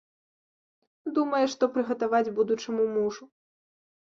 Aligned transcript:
Думае, 1.17 1.43
што 1.55 1.63
прыгатаваць 1.75 2.33
будучаму 2.41 2.83
мужу. 2.95 3.23